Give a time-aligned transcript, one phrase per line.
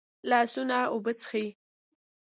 [0.29, 1.45] لاسونه اوبه څښي